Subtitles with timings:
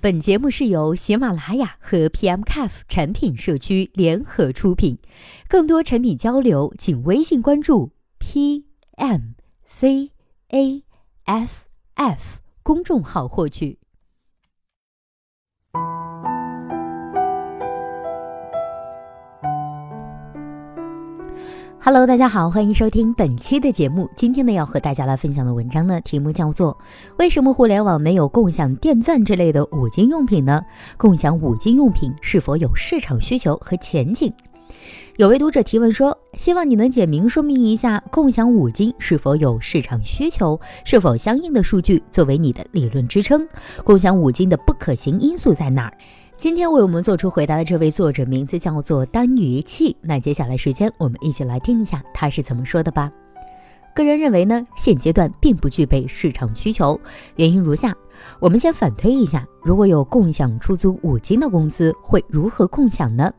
[0.00, 4.96] 本节目是由喜马拉雅和 PMCAF 产品社区联合出品，
[5.48, 7.90] 更多产品交流，请微信关注
[8.20, 9.40] PMCAF
[11.94, 13.80] F 公众号获取。
[21.90, 24.10] Hello，大家好，欢迎收听本期的节目。
[24.14, 26.74] 今天呢，要和大家来分享的文章呢，题目叫做
[27.18, 30.62] 《为什么互联网没有共享电钻之类的五金用品呢？
[30.98, 34.30] 共享五金用品是否有市场需求和前景？》
[35.16, 43.48] 有位读者提问说，希望你能简明说明一下，共享五金是否有市场需求，是否相应的数据作为你的理论支撑？
[43.82, 45.94] 共享五金的不可行因素在哪儿？
[46.38, 49.96] 今天为我们做出回答的这位作者名字叫做丹余气。
[50.00, 53.10] 那接下来时间，我们一起来听一下他是怎么说的吧。
[53.92, 56.98] 个人认为呢，现阶段并不具备市场需求，
[57.34, 57.92] 原因如下：
[58.38, 63.32] 我们先反推一下，如果有共享出租五金的公司，会如何共享呢？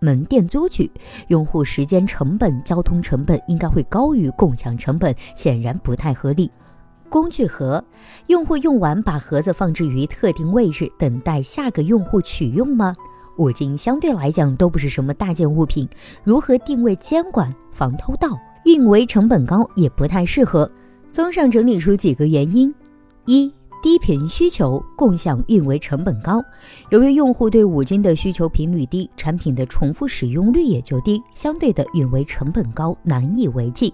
[0.00, 0.90] 门店租取，
[1.28, 6.50] 用户时间成本、交通成本应该会高于共享成本，显然不太合理。
[7.08, 7.84] 工具盒，
[8.26, 12.94] 用户用完把盒子放置于特定位置，等待下个用户取用吗？
[13.36, 15.88] 五金相对来讲都不是什么大件物品，
[16.22, 18.38] 如何定位监管防偷盗？
[18.64, 20.70] 运维成本高也不太适合。
[21.10, 22.74] 综上整理出几个原因：
[23.26, 23.52] 一、
[23.82, 26.42] 低频需求，共享运维成本高。
[26.90, 33.92] 由于用户对五金的需求频率低，产品的重复使用率也就低，相对的运维成本高，难以为继。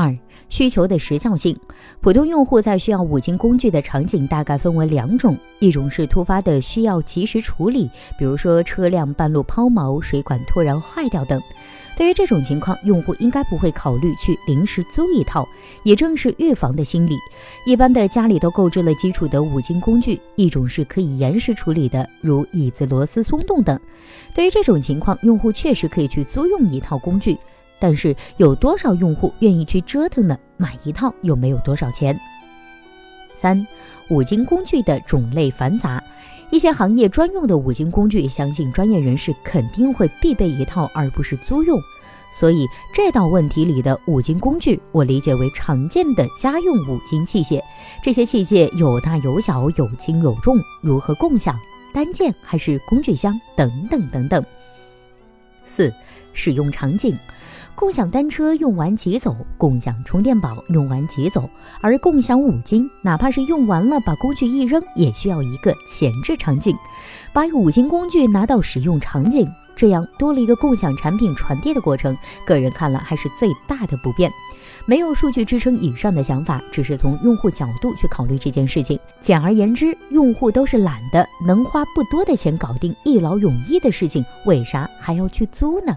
[0.00, 0.16] 二、
[0.48, 1.54] 需求的时效性，
[2.00, 11.38] 普通用户在需要五金工具的场景大概分为两种，一种是突发的需要及时处理，比如说车辆半路抛锚、水管突然坏掉等。
[11.98, 15.46] 对于这种情况，用户应该不会考虑去临时租一套，
[15.82, 17.18] 也正是预防的心理。
[17.66, 23.78] 一般的家里都购置了基础的五金工具，一种是可以延时处理的，如椅子螺丝松动等。
[24.34, 27.36] 对于这种情况，用户确实可以去租用一套工具。
[27.80, 30.38] 但是有多少用户愿意去折腾呢？
[30.56, 32.16] 买一套又没有多少钱。
[33.34, 33.66] 三、
[34.10, 36.02] 五金工具的种类繁杂，
[36.50, 41.80] 一些行业专用的五金工具，相信专业人士肯定会必备一套，而不是租用。
[42.32, 47.60] 所以这道问题里的五金工具，我理解为常见的家用五金器械。
[48.04, 51.58] 这些器械有大有小，有轻有重，如何共享？
[51.92, 53.40] 单件还是工具箱？
[53.56, 54.44] 等等等等。
[55.64, 55.92] 四、
[56.34, 57.18] 使用场景。
[57.74, 61.48] 共享单车用完即走，共享充电宝用完即走，
[61.80, 66.76] 而共享五金，哪怕是用完了把工具一扔，也需要一个前置场景，
[67.32, 74.30] 把五金工具拿到使用场景，这样多了一个共享产品传递的过程，个人看了还是最大的不便。
[74.86, 78.98] 没有数据支撑以上的想法，只是从用户角度去考虑这件事情。
[79.20, 85.96] 简而言之，用户都是懒的，能花不多的钱搞定一劳永逸的事情，为啥还要去租呢？